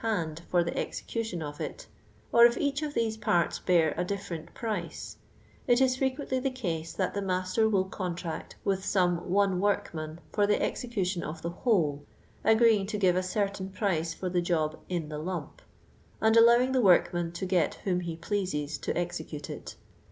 [0.03, 1.85] ind for tlie execution uf it,
[2.31, 5.15] or if each of these piirts bear a different price,
[5.67, 10.47] it is frequently the case that the m:uter will contract with some one workman for
[10.47, 12.03] the execution of the whole,
[12.43, 15.61] agreeing to give a certain price for the job ''in the lump,"
[16.19, 19.75] and allowing the workman to get whom he pleases to execute it.